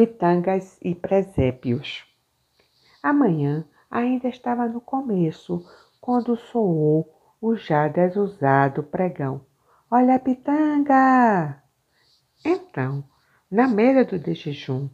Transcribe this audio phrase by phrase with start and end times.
[0.00, 2.06] pitangas e presépios.
[3.02, 5.62] Amanhã ainda estava no começo,
[6.00, 9.42] quando soou o já desusado pregão.
[9.90, 11.62] Olha a pitanga!
[12.42, 13.04] Então,
[13.50, 14.88] na mesa do de jejum,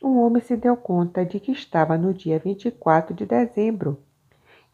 [0.00, 4.04] um homem se deu conta de que estava no dia 24 de dezembro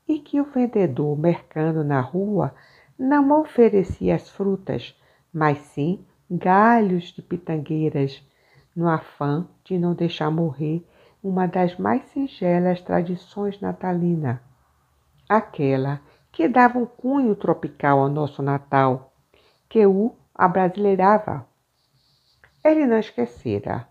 [0.06, 2.54] e que o vendedor mercando na rua
[2.98, 4.94] não oferecia as frutas,
[5.32, 8.22] mas sim galhos de pitangueiras,
[8.80, 10.82] no afã de não deixar morrer
[11.22, 14.42] uma das mais singelas tradições natalina,
[15.28, 16.00] aquela
[16.32, 19.12] que dava um cunho tropical ao nosso Natal,
[19.68, 21.46] que o abrasileirava.
[22.64, 23.86] Ele não esquecera.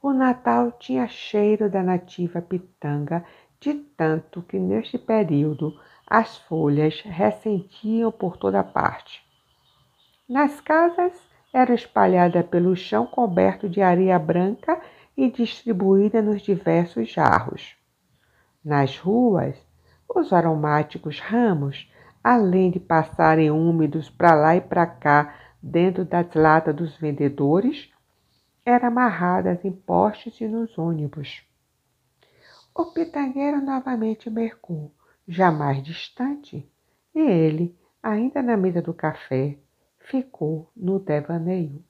[0.00, 3.22] O Natal tinha cheiro da nativa pitanga,
[3.60, 9.22] de tanto que neste período as folhas ressentiam por toda parte.
[10.26, 11.12] Nas casas
[11.52, 14.80] eram espalhadas pelo chão coberto de areia branca
[15.16, 17.76] e distribuída nos diversos jarros.
[18.64, 19.56] Nas ruas,
[20.08, 21.90] os aromáticos ramos,
[22.22, 27.90] além de passarem úmidos para lá e para cá dentro das latas dos vendedores,
[28.64, 31.42] eram amarradas em postes e nos ônibus.
[32.74, 34.92] O pitangueiro novamente mercou,
[35.26, 36.68] jamais distante,
[37.14, 39.56] e ele, ainda na mesa do café,
[40.06, 41.84] ficou no devaneio.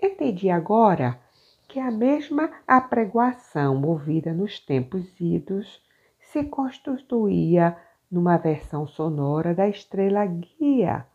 [0.00, 1.20] Entendi agora
[1.68, 5.82] que a mesma apregoação ouvida nos tempos idos
[6.20, 7.76] se constituía
[8.10, 11.06] numa versão sonora da estrela guia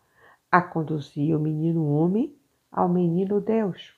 [0.52, 2.36] a conduzir o menino homem
[2.69, 3.97] ao menino Deus.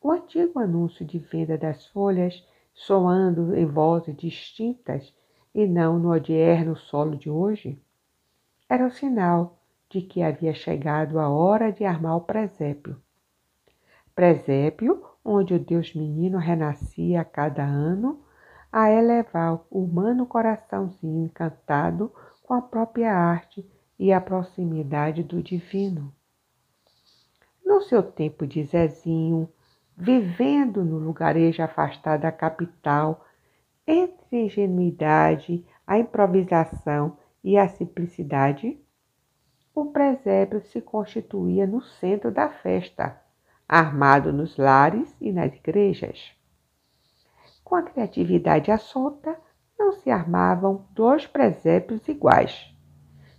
[0.00, 5.12] O antigo anúncio de venda das folhas, soando em vozes distintas
[5.52, 7.82] e não no odierno solo de hoje,
[8.68, 9.59] era o sinal
[9.90, 13.00] de que havia chegado a hora de armar o presépio
[14.20, 18.20] presépio onde o Deus menino renascia a cada ano,
[18.70, 22.12] a elevar o humano coraçãozinho encantado
[22.42, 23.66] com a própria arte
[23.98, 26.12] e a proximidade do divino.
[27.64, 29.48] No seu tempo de Zezinho,
[29.96, 33.24] vivendo no lugarejo afastado da capital,
[33.86, 38.78] entre a ingenuidade, a improvisação e a simplicidade,
[39.80, 43.18] o presépio se constituía no centro da festa
[43.66, 46.36] armado nos lares e nas igrejas.
[47.64, 49.38] Com a criatividade à solta,
[49.78, 52.76] não se armavam dois presépios iguais.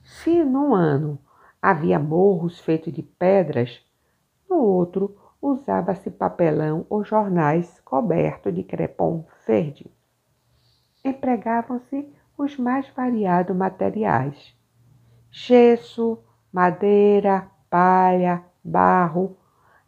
[0.04, 1.20] Se num ano
[1.62, 3.86] havia morros feitos de pedras,
[4.50, 9.92] no outro usava-se papelão ou jornais cobertos de crepom verde.
[11.06, 14.56] Empregavam-se os mais variados materiais:
[15.30, 16.18] gesso,
[16.52, 19.38] madeira, palha, barro,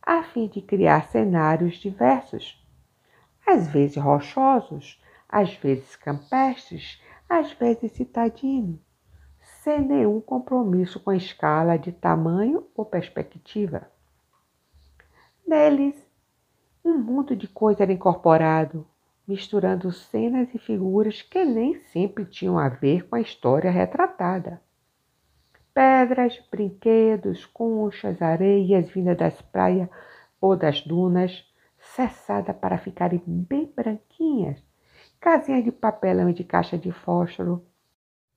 [0.02, 2.62] a fim de criar cenários diversos,
[3.46, 8.80] às vezes rochosos, às vezes campestres, às vezes citadinos,
[9.64, 13.90] sem nenhum compromisso com a escala de tamanho ou perspectiva.
[15.46, 15.96] Neles,
[16.84, 18.88] um mundo de coisa era incorporado,
[19.28, 24.62] misturando cenas e figuras que nem sempre tinham a ver com a história retratada.
[25.74, 29.90] Pedras, brinquedos, conchas, areias vindas das praias
[30.40, 31.44] ou das dunas,
[31.80, 34.64] cessada para ficarem bem branquinhas,
[35.20, 37.66] casinhas de papelão e de caixa de fósforo,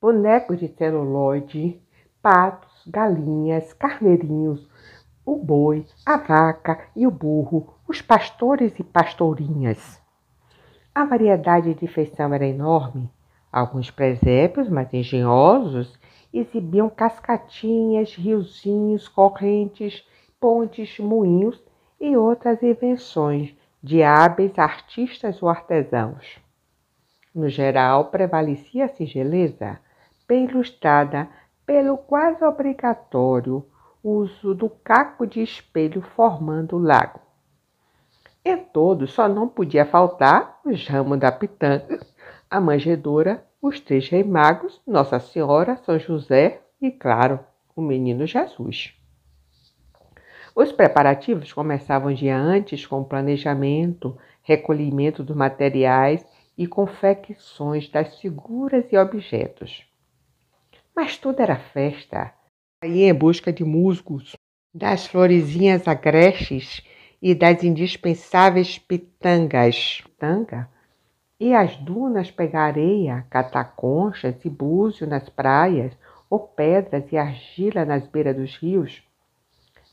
[0.01, 1.79] bonecos de celuloide,
[2.23, 4.67] patos, galinhas, carneirinhos,
[5.25, 10.01] o boi, a vaca e o burro, os pastores e pastorinhas.
[10.95, 13.11] A variedade de feição era enorme.
[13.53, 15.99] Alguns presépios mais engenhosos
[16.39, 20.07] exibiam cascatinhas, riozinhos, correntes,
[20.41, 21.63] pontes, moinhos
[22.01, 26.39] e outras invenções de hábeis artistas ou artesãos.
[27.35, 29.79] No geral, prevalecia a singeleza,
[30.27, 31.29] bem ilustrada
[31.65, 33.65] pelo quase obrigatório
[34.03, 37.21] uso do caco de espelho formando o lago.
[38.45, 42.01] Em todo, só não podia faltar os ramos da pitanga,
[42.49, 47.41] a manjedoura os três reis magos, Nossa Senhora, São José e, claro,
[47.75, 48.95] o menino Jesus.
[50.55, 56.25] Os preparativos começavam dia antes com o planejamento, recolhimento dos materiais
[56.57, 59.85] e confecções das figuras e objetos.
[60.95, 62.33] Mas tudo era festa.
[62.83, 64.35] Aí em busca de musgos,
[64.75, 66.83] das florezinhas agrestes
[67.21, 70.03] e das indispensáveis pitangas.
[70.03, 70.76] Pitanga
[71.39, 75.93] e as dunas pegar areia, catar conchas e búzio nas praias,
[76.29, 79.03] ou pedras e argila nas beiras dos rios.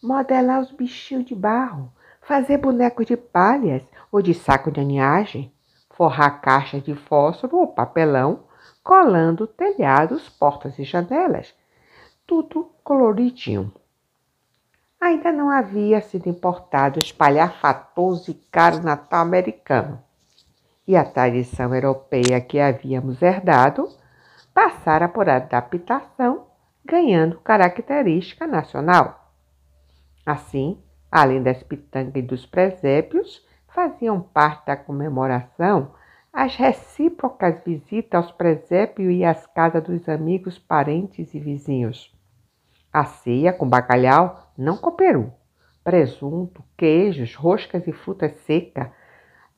[0.01, 1.91] Modelar os bichinhos de barro,
[2.21, 5.53] fazer bonecos de palhas ou de saco de aninhagem,
[5.91, 8.45] forrar caixas de fósforo ou papelão,
[8.83, 11.53] colando telhados, portas e janelas,
[12.25, 13.71] tudo coloridinho.
[14.99, 20.02] Ainda não havia sido importado o espalhafatoso e caro Natal americano.
[20.87, 23.87] E a tradição europeia que havíamos herdado
[24.53, 26.47] passara por adaptação,
[26.85, 29.31] ganhando característica nacional.
[30.25, 30.81] Assim,
[31.11, 35.91] além das pitangas e dos presépios, faziam parte da comemoração
[36.33, 42.11] as recíprocas visitas aos presépios e às casas dos amigos, parentes e vizinhos.
[42.91, 45.31] A ceia com bacalhau, não com peru,
[45.83, 48.91] presunto, queijos, roscas e fruta seca,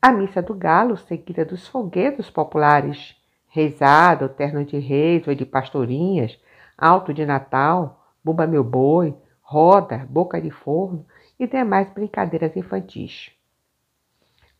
[0.06, 6.40] a missa do galo seguida dos foguetos populares, reizado, terno de reis ou de pastorinhas,
[6.78, 11.04] alto de Natal, bumba meu boi, roda, boca de forno
[11.36, 13.32] e demais brincadeiras infantis.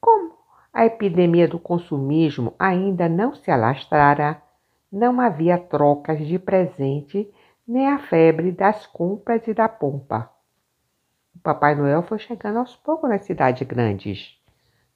[0.01, 0.35] Como
[0.73, 4.43] a epidemia do consumismo ainda não se alastrara,
[4.91, 7.33] não havia trocas de presente
[7.65, 10.29] nem a febre das compras e da pompa.
[11.37, 14.45] O Papai Noel foi chegando aos poucos nas cidades grandes.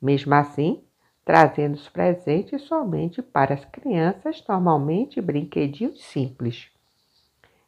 [0.00, 0.82] Mesmo assim,
[1.24, 6.70] trazendo os presentes somente para as crianças, normalmente brinquedinhos simples.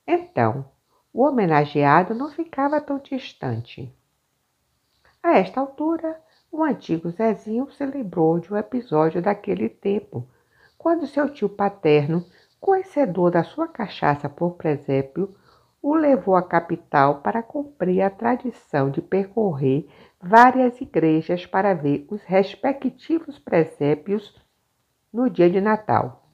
[0.06, 0.64] Então,
[1.12, 3.94] o homenageado não ficava tão distante.
[5.23, 6.20] A esta altura,
[6.50, 10.26] o antigo Zezinho se lembrou de um episódio daquele tempo,
[10.76, 12.25] quando seu tio paterno,
[12.61, 15.32] conhecedor da sua cachaça por presépio,
[15.81, 19.88] o levou à capital para cumprir a tradição de percorrer
[20.22, 24.40] várias igrejas para ver os respectivos presépios
[25.12, 26.28] no dia de Natal.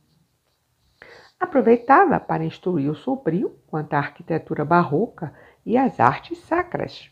[1.41, 5.33] Aproveitava para instruir o sobrinho quanto à arquitetura barroca
[5.65, 7.11] e às artes sacras.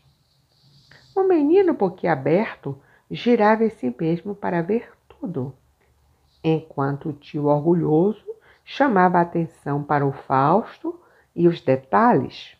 [1.15, 2.79] O menino boquiaberto
[3.09, 5.57] girava em si mesmo para ver tudo,
[6.43, 8.23] enquanto o tio orgulhoso
[8.63, 11.01] chamava a atenção para o Fausto
[11.35, 12.55] e os detalhes.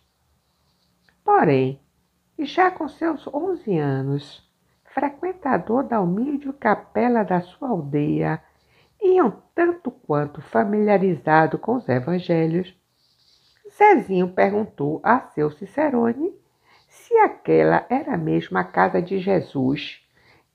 [1.23, 1.79] Porém,
[2.45, 4.47] já com seus onze anos,
[4.85, 8.41] frequentador da humilde capela da sua aldeia
[9.01, 12.75] e um tanto quanto familiarizado com os evangelhos,
[13.69, 16.33] Zezinho perguntou a seu Cicerone
[16.87, 20.03] se aquela era mesmo a casa de Jesus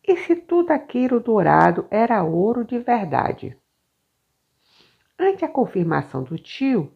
[0.07, 3.57] e se tudo aquilo dourado era ouro de verdade.
[5.19, 6.93] Ante a confirmação do tio,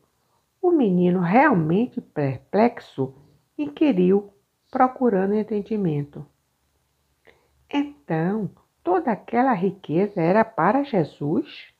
[0.60, 3.14] o menino, realmente perplexo,
[3.56, 4.32] inquiriu
[4.70, 6.26] procurando entendimento.
[7.70, 8.50] Então,
[8.82, 11.72] toda aquela riqueza era para Jesus?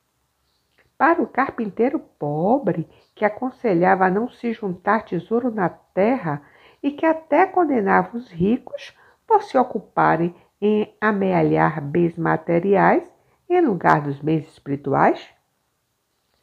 [0.98, 6.42] Para o carpinteiro pobre que aconselhava a não se juntar tesouro na terra
[6.82, 8.96] e que até condenava os ricos
[9.26, 13.04] por se ocuparem em amealhar bens materiais
[13.48, 15.28] em lugar dos bens espirituais?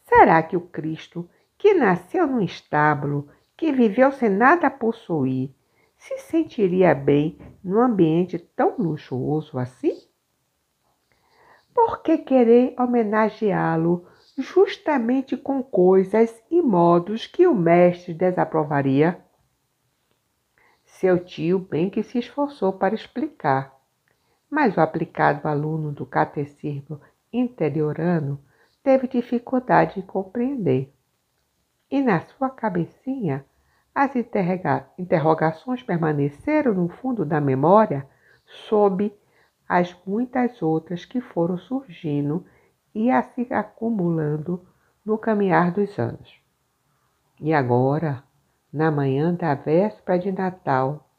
[0.03, 5.49] Será que o Cristo, que nasceu num estábulo, que viveu sem nada possuir,
[6.03, 10.05] se sentiria bem num ambiente tão luxuoso assim?
[11.73, 14.05] Por que querer homenageá-lo
[14.37, 19.23] justamente com coisas e modos que o mestre desaprovaria?
[20.83, 23.73] Seu tio bem que se esforçou para explicar,
[24.49, 26.99] mas o aplicado aluno do catecismo
[27.31, 28.43] interiorano
[28.83, 30.93] teve dificuldade em compreender.
[31.89, 33.45] E na sua cabecinha
[33.93, 34.11] as
[34.97, 38.07] interrogações permaneceram no fundo da memória
[38.67, 39.13] sob
[39.69, 42.45] as muitas outras que foram surgindo
[42.93, 44.65] e a se acumulando
[45.05, 46.41] no caminhar dos anos.
[47.39, 48.23] E agora,
[48.71, 51.09] na manhã da véspera de Natal,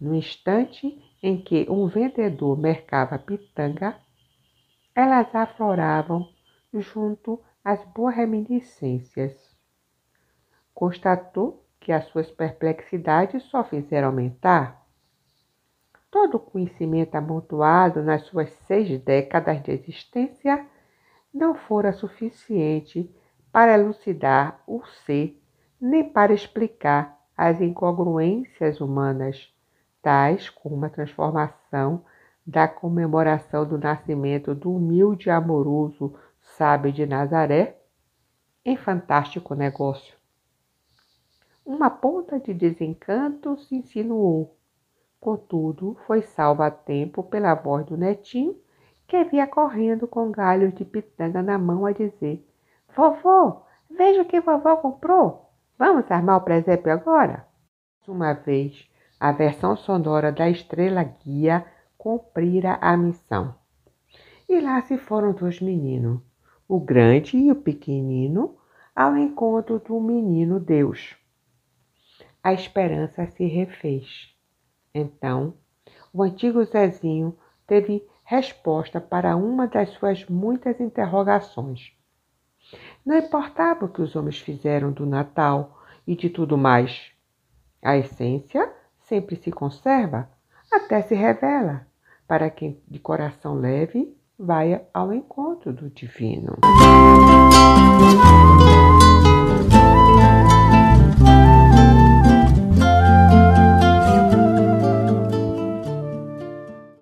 [0.00, 3.96] no instante em que um vendedor mercava pitanga,
[4.94, 6.28] elas afloravam
[6.72, 9.34] junto às boas reminiscências.
[10.74, 14.82] Constatou que as suas perplexidades só fizeram aumentar?
[16.10, 20.66] Todo o conhecimento amontoado nas suas seis décadas de existência
[21.32, 23.14] não fora suficiente
[23.52, 25.38] para elucidar o ser,
[25.78, 29.52] nem para explicar as incongruências humanas,
[30.00, 32.02] tais como a transformação
[32.46, 37.78] da comemoração do nascimento do humilde e amoroso sábio de Nazaré
[38.64, 40.23] em fantástico negócio.
[41.66, 44.54] Uma ponta de desencanto se insinuou.
[45.18, 48.54] Contudo, foi salva a tempo pela voz do netinho,
[49.06, 52.46] que via correndo com galhos de pitanga na mão a dizer:
[52.94, 55.50] Vovô, veja o que vovó comprou.
[55.78, 57.46] Vamos armar o presépio agora?
[58.06, 58.86] Uma vez,
[59.18, 61.64] a versão sonora da estrela guia
[61.96, 63.54] cumprira a missão.
[64.46, 66.20] E lá se foram dois meninos,
[66.68, 68.58] o grande e o pequenino,
[68.94, 71.23] ao encontro do menino Deus.
[72.44, 74.28] A esperança se refez.
[74.94, 75.54] Então,
[76.12, 77.34] o antigo Zezinho
[77.66, 81.94] teve resposta para uma das suas muitas interrogações.
[83.04, 87.12] Não importava o que os homens fizeram do Natal e de tudo mais.
[87.82, 88.70] A essência
[89.00, 90.28] sempre se conserva,
[90.70, 91.86] até se revela,
[92.28, 96.58] para quem de coração leve vai ao encontro do divino.